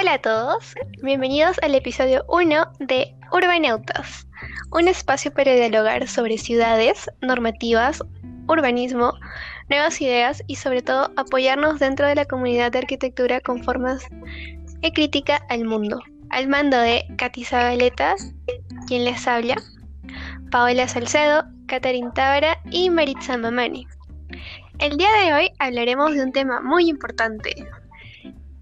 [0.00, 4.28] Hola a todos, bienvenidos al episodio 1 de Urbanautas,
[4.70, 8.04] un espacio para dialogar sobre ciudades, normativas,
[8.46, 9.14] urbanismo,
[9.68, 14.04] nuevas ideas y sobre todo apoyarnos dentro de la comunidad de arquitectura con formas
[14.80, 16.00] de crítica al mundo.
[16.30, 18.14] Al mando de Katy Zabaleta,
[18.86, 19.56] quien les habla,
[20.52, 23.88] Paola Salcedo, Catherine Tábara y Maritza Mamani.
[24.78, 27.66] El día de hoy hablaremos de un tema muy importante,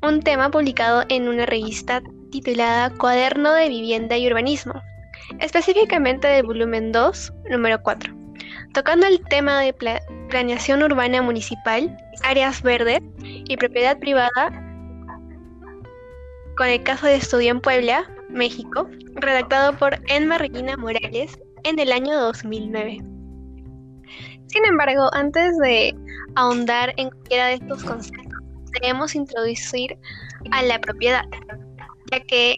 [0.07, 4.81] un tema publicado en una revista titulada Cuaderno de Vivienda y Urbanismo,
[5.41, 8.15] específicamente del volumen 2, número 4,
[8.73, 9.75] tocando el tema de
[10.29, 14.53] planeación urbana municipal, áreas verdes y propiedad privada,
[16.57, 21.91] con el caso de estudio en Puebla, México, redactado por Enma Regina Morales en el
[21.91, 22.99] año 2009.
[24.47, 25.97] Sin embargo, antes de
[26.37, 28.26] ahondar en cualquiera de estos conceptos,
[28.81, 29.97] debemos introducir
[30.51, 31.25] a la propiedad,
[32.11, 32.57] ya que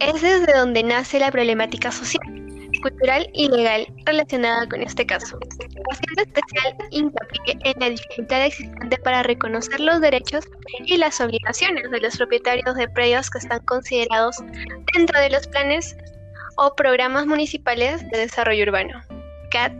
[0.00, 2.20] es desde donde nace la problemática social,
[2.82, 5.38] cultural y legal relacionada con este caso,
[5.90, 10.44] haciendo especial hincapié en la dificultad existente para reconocer los derechos
[10.84, 14.36] y las obligaciones de los propietarios de predios que están considerados
[14.94, 15.96] dentro de los planes
[16.56, 19.00] o programas municipales de desarrollo urbano.
[19.50, 19.72] CAT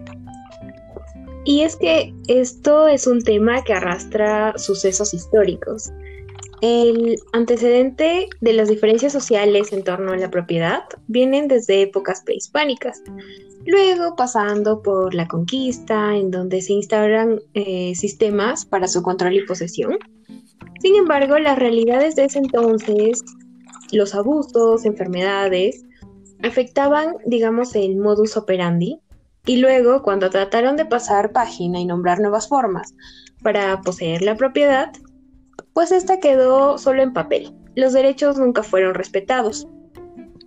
[1.45, 5.93] y es que esto es un tema que arrastra sucesos históricos.
[6.61, 13.03] El antecedente de las diferencias sociales en torno a la propiedad vienen desde épocas prehispánicas,
[13.67, 19.45] luego pasando por la conquista, en donde se instauran eh, sistemas para su control y
[19.45, 19.99] posesión.
[20.81, 23.23] Sin embargo, las realidades de ese entonces,
[23.93, 25.85] los abusos, enfermedades,
[26.43, 29.01] afectaban, digamos, el modus operandi
[29.47, 32.95] y luego, cuando trataron de pasar página y nombrar nuevas formas
[33.43, 34.91] para poseer la propiedad,
[35.75, 37.53] pues esta quedó solo en papel.
[37.75, 39.69] Los derechos nunca fueron respetados.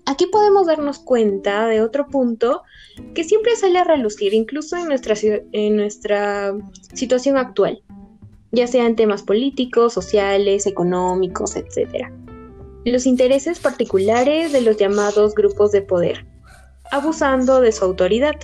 [0.05, 2.63] Aquí podemos darnos cuenta de otro punto
[3.13, 5.15] que siempre sale a relucir, incluso en nuestra,
[5.51, 6.55] en nuestra
[6.93, 7.83] situación actual,
[8.51, 12.07] ya sean temas políticos, sociales, económicos, etc.
[12.85, 16.25] Los intereses particulares de los llamados grupos de poder,
[16.89, 18.35] abusando de su autoridad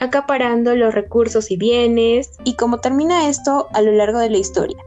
[0.00, 4.78] acaparando los recursos y bienes, y cómo termina esto a lo largo de la historia.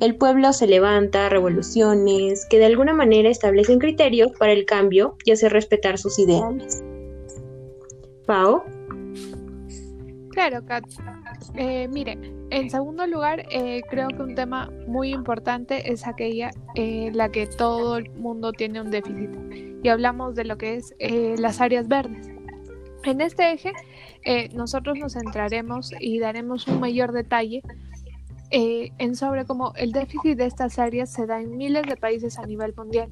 [0.00, 5.32] El pueblo se levanta, revoluciones, que de alguna manera establecen criterios para el cambio y
[5.32, 6.82] hacer respetar sus ideales.
[8.26, 8.62] Pau.
[10.30, 10.84] Claro, Kat.
[11.56, 12.16] Eh, mire,
[12.50, 17.30] en segundo lugar, eh, creo que un tema muy importante es aquella en eh, la
[17.30, 19.30] que todo el mundo tiene un déficit.
[19.82, 20.94] Y hablamos de lo que es
[21.40, 22.28] las áreas verdes.
[23.04, 23.72] En este eje,
[24.30, 27.62] eh, nosotros nos centraremos y daremos un mayor detalle
[28.50, 32.38] eh, en sobre cómo el déficit de estas áreas se da en miles de países
[32.38, 33.08] a nivel mundial,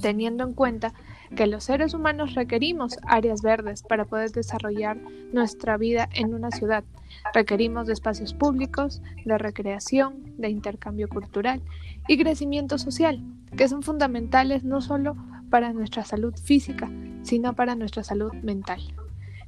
[0.00, 0.94] teniendo en cuenta
[1.34, 4.98] que los seres humanos requerimos áreas verdes para poder desarrollar
[5.32, 6.84] nuestra vida en una ciudad.
[7.34, 11.60] Requerimos de espacios públicos, de recreación, de intercambio cultural
[12.06, 13.20] y crecimiento social,
[13.56, 15.16] que son fundamentales no solo
[15.50, 16.88] para nuestra salud física,
[17.24, 18.80] sino para nuestra salud mental.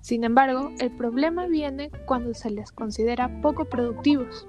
[0.04, 4.46] Sin embargo, el problema viene cuando se les considera poco productivos,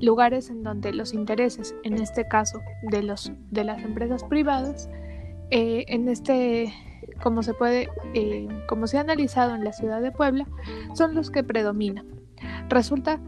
[0.00, 2.60] lugares en donde los intereses, en este caso
[2.90, 4.90] de, los, de las empresas privadas,
[5.50, 6.74] eh, en este,
[7.22, 10.48] como se puede, eh, como se ha analizado en la ciudad de Puebla,
[10.94, 12.08] son los que predominan.
[12.68, 13.20] Resulta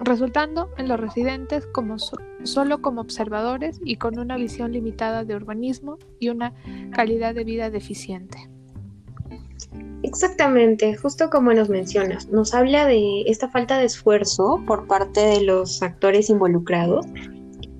[0.00, 1.98] resultando en los residentes como
[2.42, 6.54] solo como observadores y con una visión limitada de urbanismo y una
[6.90, 8.48] calidad de vida deficiente.
[10.04, 15.40] Exactamente, justo como nos mencionas, nos habla de esta falta de esfuerzo por parte de
[15.40, 17.04] los actores involucrados.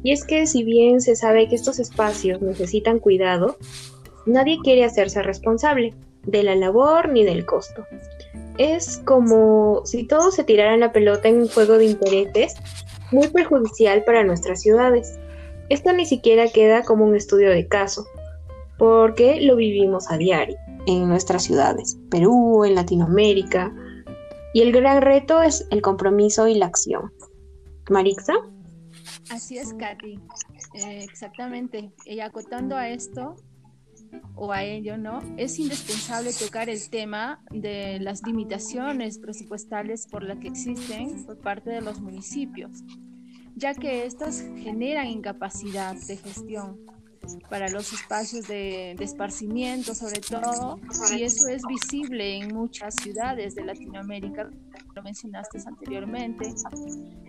[0.02, 3.56] Y es que si bien se sabe que estos espacios necesitan cuidado,
[4.26, 7.86] nadie quiere hacerse responsable de la labor ni del costo.
[8.58, 12.56] Es como si todos se tiraran la pelota en un juego de intereses
[13.12, 15.18] muy perjudicial para nuestras ciudades.
[15.68, 18.06] Esto ni siquiera queda como un estudio de caso,
[18.76, 20.58] porque lo vivimos a diario
[20.88, 23.72] en nuestras ciudades, Perú, en Latinoamérica.
[24.54, 27.12] Y el gran reto es el compromiso y la acción.
[27.90, 28.34] Marixa.
[29.30, 30.18] Así es, Katy.
[30.74, 31.92] Eh, exactamente.
[32.06, 33.36] Y acotando a esto,
[34.34, 35.20] o a ello, ¿no?
[35.36, 41.68] Es indispensable tocar el tema de las limitaciones presupuestales por las que existen por parte
[41.68, 42.82] de los municipios,
[43.56, 46.78] ya que estas generan incapacidad de gestión
[47.48, 50.80] para los espacios de, esparcimiento sobre todo,
[51.16, 54.50] y eso es visible en muchas ciudades de Latinoamérica,
[54.94, 56.54] lo mencionaste anteriormente.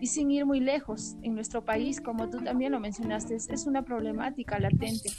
[0.02, 3.84] Y sin ir muy lejos, en nuestro país, como tú también lo mencionaste, es una
[3.84, 5.10] problemática latente,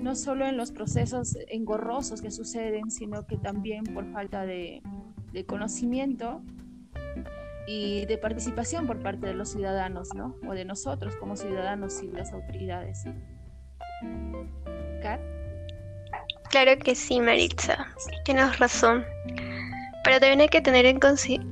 [0.00, 4.82] no solo en los procesos engorrosos que suceden, sino que también por falta de,
[5.32, 6.42] de conocimiento
[7.66, 10.36] y de participación por parte de los ciudadanos, ¿no?
[10.46, 13.04] O de nosotros como ciudadanos y las autoridades.
[16.54, 17.84] Claro que sí, Maritza.
[18.24, 19.04] Tienes razón.
[20.04, 21.00] Pero también hay que tener en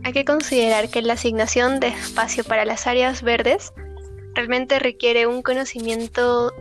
[0.04, 3.72] hay que considerar que la asignación de espacio para las áreas verdes
[4.34, 6.52] realmente requiere un conocimiento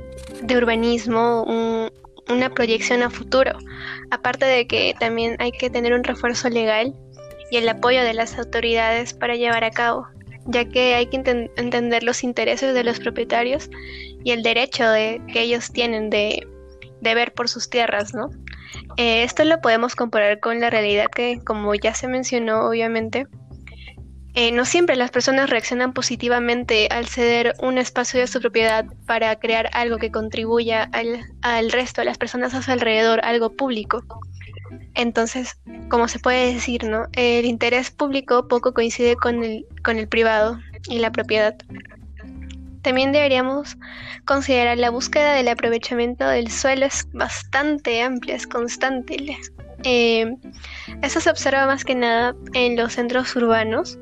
[0.42, 1.44] de urbanismo,
[2.30, 3.60] una proyección a futuro.
[4.10, 6.96] Aparte de que también hay que tener un refuerzo legal
[7.52, 10.08] y el apoyo de las autoridades para llevar a cabo,
[10.46, 11.18] ya que hay que
[11.58, 13.70] entender los intereses de los propietarios
[14.24, 16.48] y el derecho de, que ellos tienen de,
[17.02, 18.30] ver por sus tierras, ¿no?
[18.98, 23.28] Eh, esto lo podemos comparar con la realidad que, como ya se mencionó, obviamente,
[24.34, 29.36] eh, no siempre las personas reaccionan positivamente al ceder un espacio de su propiedad para
[29.38, 34.06] crear algo que contribuya al, al resto de las personas a su alrededor, algo público.
[34.96, 35.58] Entonces,
[35.90, 37.08] como se puede decir, ¿no?
[37.14, 41.56] El interés público poco coincide con el, con el privado y la propiedad.
[42.82, 43.78] También deberíamos
[44.26, 49.38] considerar la búsqueda del aprovechamiento del suelo es bastante amplia, es constante.
[49.84, 50.36] Eh,
[51.02, 54.00] eso se observa más que nada en los centros urbanos,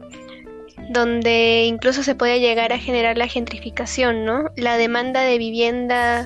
[0.92, 4.46] donde incluso se puede llegar a generar la gentrificación, ¿no?
[4.56, 6.26] La demanda de vivienda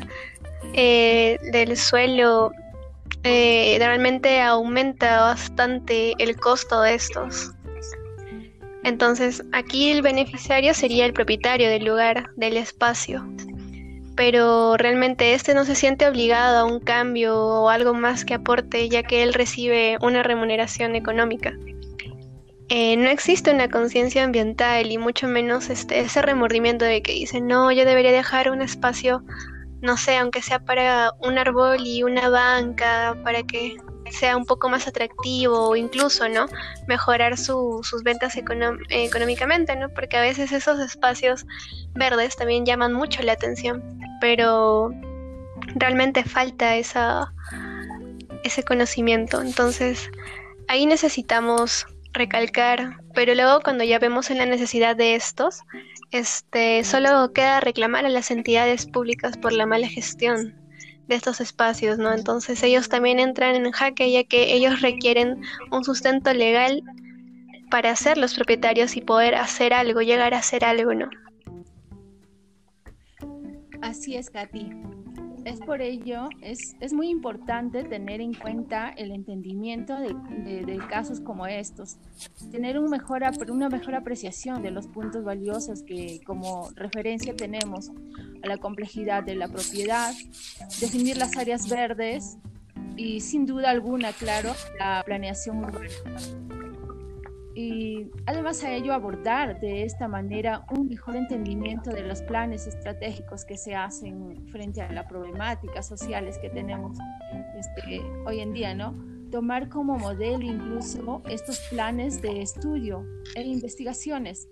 [0.73, 2.51] eh, del suelo
[3.23, 7.51] eh, realmente aumenta bastante el costo de estos.
[8.83, 13.25] Entonces, aquí el beneficiario sería el propietario del lugar, del espacio.
[14.15, 18.89] Pero realmente este no se siente obligado a un cambio o algo más que aporte,
[18.89, 21.53] ya que él recibe una remuneración económica.
[22.69, 27.39] Eh, no existe una conciencia ambiental y mucho menos este, ese remordimiento de que dice,
[27.39, 29.23] no, yo debería dejar un espacio
[29.83, 33.75] no sé, aunque sea para un árbol y una banca, para que
[34.09, 36.45] sea un poco más atractivo o incluso, ¿no?
[36.87, 39.89] Mejorar sus ventas económicamente, ¿no?
[39.89, 41.45] Porque a veces esos espacios
[41.95, 43.83] verdes también llaman mucho la atención,
[44.21, 44.89] pero
[45.75, 47.33] realmente falta esa,
[48.45, 49.41] ese conocimiento.
[49.41, 50.09] Entonces,
[50.69, 55.61] ahí necesitamos recalcar, pero luego cuando ya vemos en la necesidad de estos,
[56.11, 60.55] este, solo queda reclamar a las entidades públicas por la mala gestión
[61.07, 62.13] de estos espacios, ¿no?
[62.13, 66.81] Entonces ellos también entran en jaque ya que ellos requieren un sustento legal
[67.69, 71.09] para ser los propietarios y poder hacer algo, llegar a hacer algo, ¿no?
[73.81, 74.69] Así es, Katy.
[75.45, 81.19] Es por ello, es, es, muy importante tener en cuenta el entendimiento de, de, casos
[81.19, 81.97] como estos,
[82.51, 87.91] tener un mejor, una mejor apreciación de los puntos valiosos que como referencia tenemos
[88.43, 90.13] a la complejidad de la propiedad,
[90.79, 92.37] definir las áreas verdes
[92.95, 96.42] y sin duda alguna, claro, la planeación urbana
[97.55, 103.45] y además a ello abordar de esta manera un mejor entendimiento de los planes estratégicos
[103.45, 106.97] que se hacen frente a las problemáticas sociales que tenemos
[107.57, 108.95] este, hoy en día, ¿no?
[109.29, 113.05] Tomar como modelo incluso estos planes de estudio
[113.35, 114.47] e investigaciones,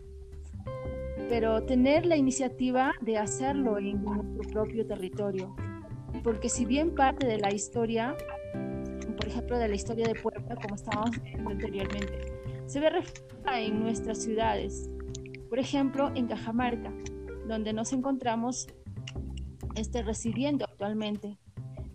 [1.30, 5.56] pero tener la iniciativa de hacerlo en nuestro propio territorio,
[6.23, 8.16] porque si bien parte de la historia,
[9.18, 12.31] por ejemplo, de la historia de Puebla, como estábamos viendo anteriormente,
[12.71, 14.90] se ve reflejada en nuestras ciudades.
[15.49, 16.94] Por ejemplo, en Cajamarca,
[17.45, 18.69] donde nos encontramos
[19.75, 21.37] este, residiendo actualmente.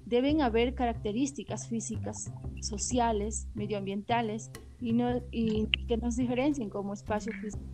[0.04, 2.30] Deben haber características físicas,
[2.60, 7.64] sociales, medioambientales y, no, y que nos diferencien como espacio físico.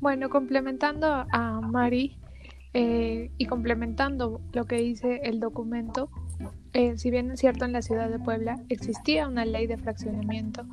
[0.00, 2.16] Bueno, complementando a Mari
[2.74, 6.10] eh, y complementando lo que dice el documento,
[6.74, 10.66] eh, si bien es cierto en la ciudad de Puebla existía una ley de fraccionamiento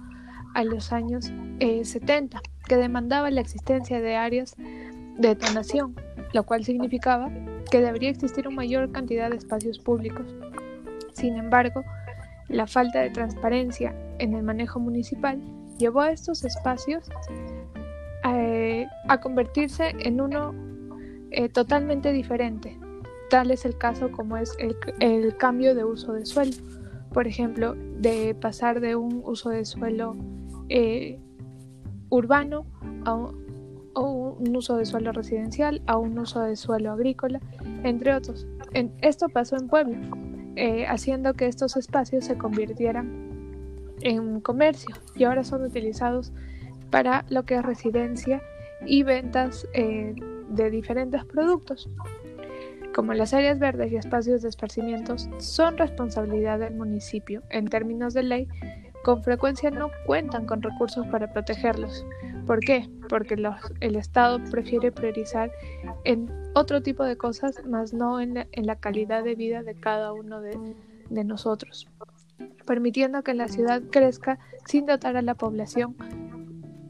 [0.56, 5.96] a los años 70 eh, que demandaba la existencia de áreas de donación,
[6.34, 7.30] lo cual significaba
[7.70, 10.26] que debería existir una mayor cantidad de espacios públicos.
[11.14, 11.84] Sin embargo,
[12.48, 15.40] la falta de transparencia en el manejo municipal
[15.78, 17.10] llevó a estos espacios
[18.26, 20.56] eh, a convertirse en uno
[21.54, 22.78] totalmente diferente,
[23.32, 26.52] Tal es el caso como es el, cambio de uso de suelo.
[27.14, 30.18] Por ejemplo, de pasar de un uso de suelo
[30.68, 31.18] eh,
[32.10, 32.66] urbano
[33.06, 37.40] a un, uso de suelo residencial a un uso de suelo agrícola,
[37.86, 38.46] entre otros.
[39.02, 39.98] esto pasó en Puebla,
[40.58, 46.34] eh, haciendo que estos espacios se convirtieran en comercio y ahora son utilizados
[46.90, 48.42] para lo que es residencia
[48.86, 50.16] y ventas eh,
[50.50, 51.90] de diferentes productos.
[52.94, 58.24] Como las áreas verdes y espacios de esparcimientos son responsabilidad del municipio en términos de
[58.24, 58.48] ley,
[59.04, 62.06] con frecuencia no cuentan con recursos para protegerlos.
[62.46, 62.90] ¿Por qué?
[63.08, 63.36] Porque
[63.80, 65.52] el Estado prefiere priorizar
[66.04, 70.42] en otro tipo de cosas, más no en la, calidad de vida de cada uno
[70.42, 70.58] de,
[71.10, 71.88] de nosotros,
[72.66, 75.96] permitiendo que la ciudad crezca sin dotar a la población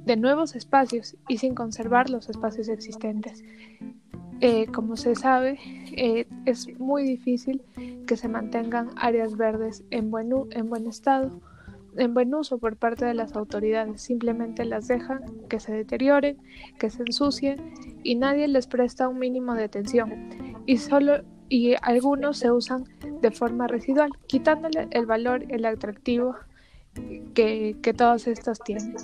[0.05, 3.43] de nuevos espacios y sin conservar los espacios existentes.
[4.43, 5.59] Eh, como se sabe,
[5.95, 7.61] eh, es muy difícil
[8.07, 11.39] que se mantengan áreas verdes en buen, en buen estado,
[11.95, 14.01] en buen uso por parte de las autoridades.
[14.01, 16.37] Simplemente las dejan que se deterioren,
[16.79, 20.29] que se ensucien y nadie les presta un mínimo de atención.
[20.65, 22.85] Y solo y algunos se usan
[23.21, 26.35] de forma residual, quitándole el valor, el atractivo
[27.35, 28.95] que, que todas estas tienen.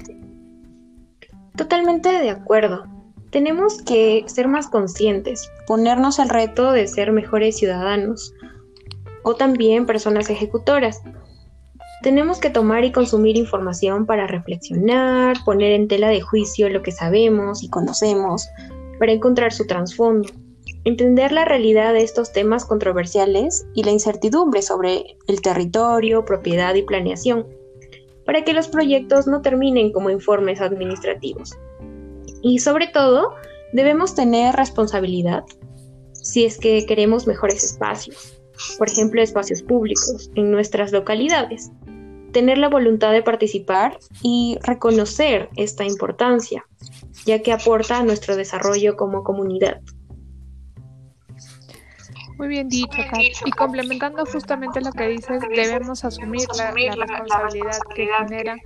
[1.56, 2.97] Totalmente de acuerdo.
[3.38, 8.34] Tenemos que ser más conscientes, ponernos el reto de ser mejores ciudadanos
[9.22, 11.04] o también personas ejecutoras.
[12.02, 16.92] Tenemos que tomar y consumir información para reflexionar, poner en tela de juicio lo que
[16.92, 18.50] sabemos y conocemos,
[18.98, 20.30] para encontrar su trasfondo,
[20.84, 26.82] entender la realidad de estos temas controversiales y la incertidumbre sobre el territorio, propiedad y
[26.82, 27.46] planeación
[28.26, 31.56] para que los proyectos no terminen como informes administrativos.
[32.42, 33.36] Y sobre todo,
[33.74, 35.44] debemos tener responsabilidad
[36.14, 38.42] si es que queremos mejores espacios,
[38.78, 41.72] por ejemplo, espacios públicos en nuestras localidades.
[42.34, 46.66] Tener la voluntad de participar y reconocer esta importancia,
[47.26, 49.80] ya que aporta a nuestro desarrollo como comunidad.
[52.38, 53.22] Muy bien dicho, Kat.
[53.46, 58.58] Y complementando justamente lo que dices, debemos asumir la, responsabilidad que genera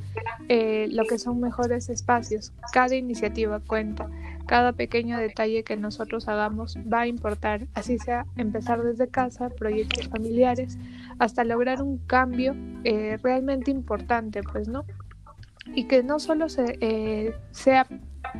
[0.49, 2.51] eh, lo que son mejores espacios.
[2.73, 4.09] Cada iniciativa cuenta.
[4.45, 10.09] Cada pequeño detalle que nosotros hagamos va a importar, así sea empezar desde casa, proyectos
[10.09, 10.77] familiares,
[11.19, 14.83] hasta lograr un cambio eh, realmente importante, pues, ¿no?
[15.73, 17.87] Y que no solo se, eh, sea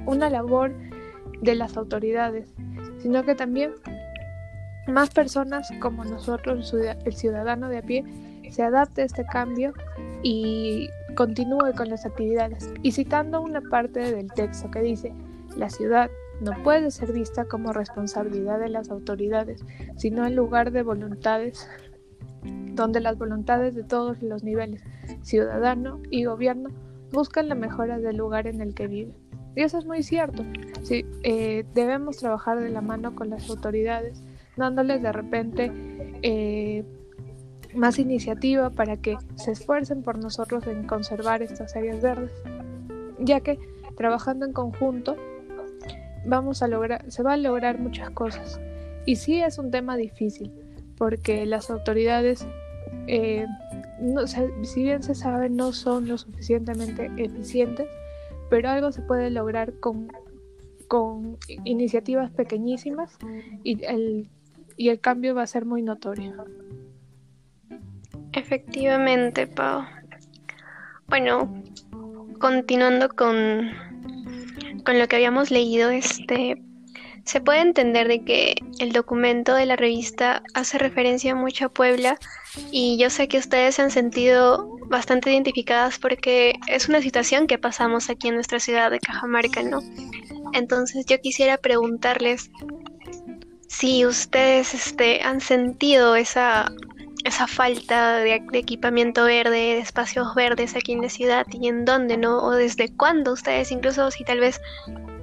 [0.05, 0.73] una labor
[1.41, 2.53] de las autoridades,
[2.99, 3.71] sino que también
[4.87, 8.03] más personas como nosotros, el ciudadano de a pie,
[8.49, 9.73] se adapte a este cambio
[10.23, 12.69] y continúe con las actividades.
[12.83, 15.13] Y citando una parte del texto que dice,
[15.55, 16.09] la ciudad
[16.41, 19.63] no puede ser vista como responsabilidad de las autoridades,
[19.97, 21.67] sino en lugar de voluntades,
[22.73, 24.83] donde las voluntades de todos los niveles,
[25.21, 26.69] ciudadano y gobierno,
[27.11, 29.13] buscan la mejora del lugar en el que vive.
[29.55, 30.43] Y eso es muy cierto.
[30.81, 34.23] Sí, eh, debemos trabajar de la mano con las autoridades
[34.57, 35.71] dándoles de repente
[36.21, 36.83] eh,
[37.73, 42.31] más iniciativa para que se esfuercen por nosotros en conservar estas áreas verdes,
[43.19, 43.59] ya que
[43.95, 45.15] trabajando en conjunto
[46.25, 48.59] vamos a lograr, se va a lograr muchas cosas.
[49.05, 50.51] Y sí es un tema difícil,
[50.97, 52.45] porque las autoridades,
[53.07, 53.47] eh,
[54.63, 57.87] si bien se sabe, no son lo suficientemente eficientes,
[58.49, 60.11] pero algo se puede lograr con,
[60.87, 63.17] con iniciativas pequeñísimas
[63.63, 64.29] y el
[64.81, 66.43] y el cambio va a ser muy notorio.
[68.33, 69.85] Efectivamente, Pau.
[71.07, 71.63] Bueno,
[72.39, 73.69] continuando con,
[74.83, 76.59] con lo que habíamos leído, este
[77.25, 82.17] se puede entender de que el documento de la revista hace referencia mucho a Puebla
[82.71, 87.59] y yo sé que ustedes se han sentido bastante identificadas porque es una situación que
[87.59, 89.81] pasamos aquí en nuestra ciudad de Cajamarca, ¿no?
[90.53, 92.49] Entonces yo quisiera preguntarles
[93.81, 96.71] si ustedes este, han sentido esa,
[97.23, 102.15] esa falta de, equipamiento verde, de espacios verdes aquí en la ciudad y en dónde,
[102.15, 102.43] ¿no?
[102.43, 104.61] O desde cuándo ustedes, incluso si tal vez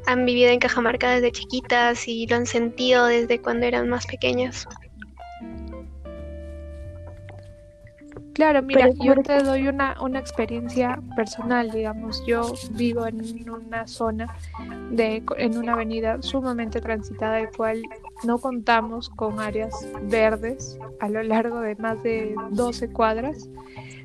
[0.07, 4.67] han vivido en Cajamarca desde chiquitas y lo han sentido desde cuando eran más pequeñas.
[8.39, 14.33] Claro, mira, yo te doy una, una experiencia personal, digamos, yo vivo en una zona,
[14.93, 17.83] de, en una avenida sumamente transitada, del cual
[18.23, 23.51] no contamos con áreas verdes a lo largo de más de 12 cuadras.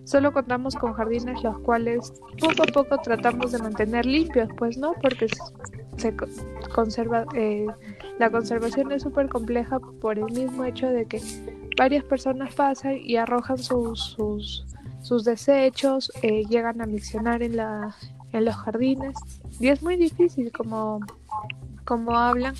[0.03, 4.93] Solo contamos con jardines los cuales poco a poco tratamos de mantener limpios, pues no,
[4.99, 5.27] porque
[5.97, 6.15] se
[6.73, 7.67] conserva, eh,
[8.17, 11.21] la conservación es súper compleja por el mismo hecho de que
[11.77, 14.15] varias personas pasan y arrojan sus,
[15.01, 17.95] sus, desechos, eh, llegan a miccionar en, la,
[18.31, 19.15] en los jardines
[19.59, 20.99] y es muy difícil como,
[21.85, 22.55] como hablan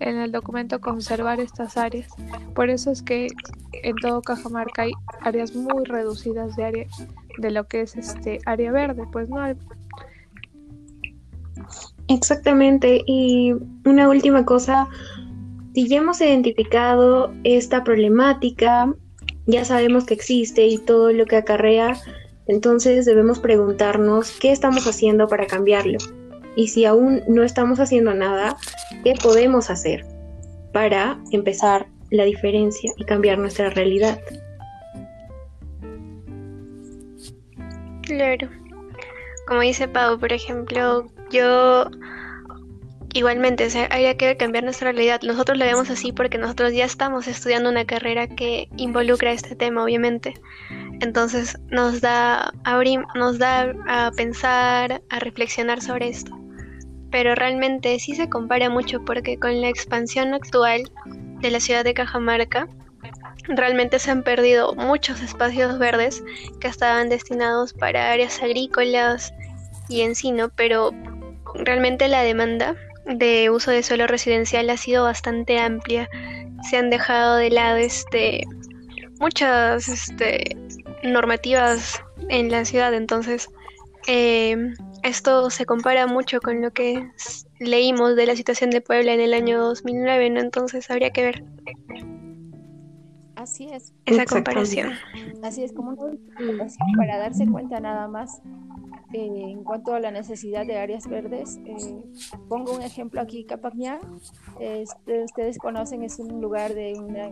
[0.00, 2.08] en el documento conservar estas áreas.
[2.54, 3.28] Por eso es que
[3.72, 6.86] en todo Cajamarca hay áreas muy reducidas de área
[7.38, 9.38] de lo que es este área verde, pues no.
[12.08, 13.02] Exactamente.
[13.06, 14.88] Y una última cosa,
[15.74, 18.94] si ya hemos identificado esta problemática,
[19.46, 21.96] ya sabemos que existe y todo lo que acarrea,
[22.46, 25.98] entonces debemos preguntarnos qué estamos haciendo para cambiarlo.
[26.54, 28.56] Y si aún no estamos haciendo nada,
[29.02, 30.04] ¿qué podemos hacer
[30.72, 34.20] para empezar la diferencia y cambiar nuestra realidad?
[38.02, 38.48] Claro.
[39.48, 41.90] Como dice Pau, por ejemplo, yo
[43.14, 45.22] igualmente, o sea, habría que cambiar nuestra realidad.
[45.22, 49.84] Nosotros lo vemos así porque nosotros ya estamos estudiando una carrera que involucra este tema,
[49.84, 50.34] obviamente.
[51.00, 52.52] Entonces nos da,
[53.14, 56.36] nos da a pensar, a reflexionar sobre esto.
[57.10, 60.82] Pero realmente sí se compara mucho porque con la expansión actual
[61.40, 62.68] de la ciudad de Cajamarca,
[63.46, 66.24] realmente se han perdido muchos espacios verdes
[66.60, 69.32] que estaban destinados para áreas agrícolas
[69.88, 70.90] y encino, pero
[71.54, 72.74] realmente la demanda
[73.06, 76.08] de uso de suelo residencial ha sido bastante amplia.
[76.68, 78.44] Se han dejado de lado este
[79.20, 80.56] muchas este,
[81.02, 83.48] normativas en la ciudad, entonces
[84.06, 87.10] eh, esto se compara mucho con lo que
[87.58, 90.40] leímos de la situación de Puebla en el año 2009, ¿no?
[90.40, 91.44] Entonces habría que ver.
[93.36, 93.92] Así es.
[94.06, 94.92] Esa comparación.
[95.42, 98.40] Así es, como una para darse cuenta nada más
[99.14, 101.58] eh, en cuanto a la necesidad de áreas verdes.
[101.64, 102.02] Eh,
[102.48, 104.00] pongo un ejemplo aquí, Capacñá.
[104.58, 107.30] Este, ustedes conocen, es un lugar de una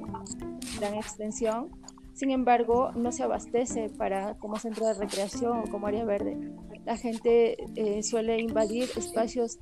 [0.79, 1.71] gran extensión.
[2.15, 6.37] Sin embargo, no se abastece para como centro de recreación o como área verde.
[6.85, 9.59] La gente eh, suele invadir espacios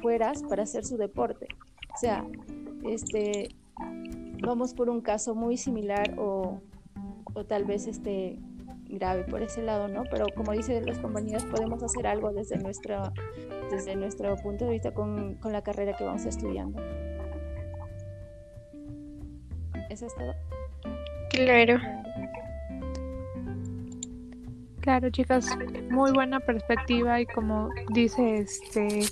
[0.00, 1.48] fuera para hacer su deporte.
[1.94, 2.24] O sea,
[2.84, 3.48] este,
[4.42, 6.60] vamos por un caso muy similar o,
[7.48, 8.38] tal vez este
[8.92, 10.04] grave por ese lado, ¿no?
[10.10, 13.12] Pero como dicen las compañías, podemos hacer algo desde nuestro,
[13.70, 16.80] desde nuestro punto de vista con, la carrera que vamos estudiando.
[19.90, 20.34] ¿Eso es todo?
[21.30, 21.78] Claro.
[24.80, 25.46] Claro, chicas,
[25.90, 29.06] muy buena perspectiva y como dice este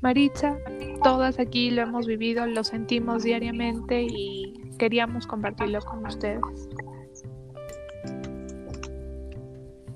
[0.00, 0.56] Maritza,
[1.02, 6.40] todas aquí lo hemos vivido, lo sentimos diariamente y queríamos compartirlo con ustedes.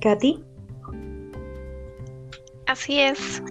[0.00, 0.42] Katy.
[2.66, 3.42] Así es.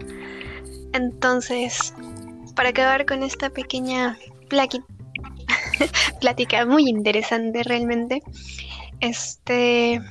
[0.93, 1.93] Entonces,
[2.55, 4.17] para acabar con esta pequeña
[6.19, 8.21] plática muy interesante realmente,
[8.99, 10.01] este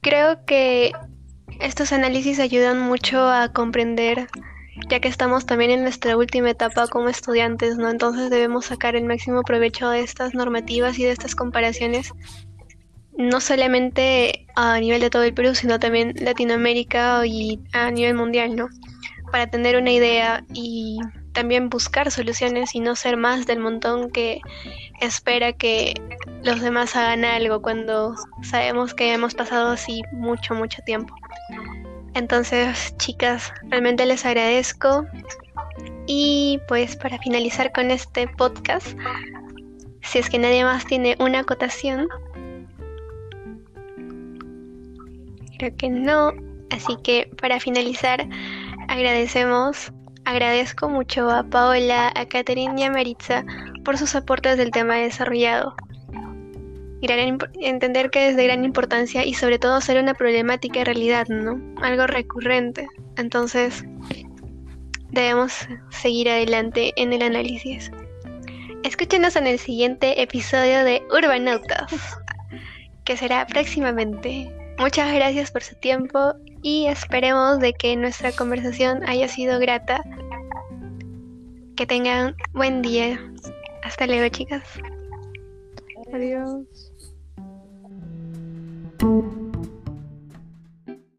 [0.00, 0.92] creo que
[1.60, 4.28] estos análisis ayudan mucho a comprender,
[4.90, 7.88] ya que estamos también en nuestra última etapa como estudiantes, ¿no?
[7.88, 12.12] Entonces debemos sacar el máximo provecho de estas normativas y de estas comparaciones,
[13.16, 18.56] no solamente a nivel de todo el Perú, sino también Latinoamérica y a nivel mundial,
[18.56, 18.68] ¿no?
[19.30, 20.98] Para tener una idea y
[21.32, 24.40] también buscar soluciones y no ser más del montón que
[25.00, 25.94] espera que
[26.42, 31.14] los demás hagan algo cuando sabemos que hemos pasado así mucho, mucho tiempo.
[32.14, 35.04] Entonces, chicas, realmente les agradezco.
[36.06, 38.96] Y pues para finalizar con este podcast,
[40.02, 42.08] si es que nadie más tiene una acotación,
[45.58, 46.32] creo que no.
[46.70, 48.26] Así que para finalizar,
[48.88, 49.92] agradecemos
[50.26, 53.44] Agradezco mucho a Paola, a Catherine y a Maritza
[53.84, 55.74] por sus aportes del tema desarrollado.
[57.60, 61.60] entender que es de gran importancia y sobre todo ser una problemática realidad, ¿no?
[61.82, 62.86] Algo recurrente.
[63.18, 63.84] Entonces,
[65.10, 67.90] debemos seguir adelante en el análisis.
[68.82, 72.16] Escúchenos en el siguiente episodio de Urbanautas,
[73.04, 74.50] que será próximamente.
[74.78, 80.02] Muchas gracias por su tiempo y esperemos de que nuestra conversación haya sido grata.
[81.76, 83.20] Que tengan buen día.
[83.82, 84.62] Hasta luego, chicas.
[86.12, 86.92] Adiós.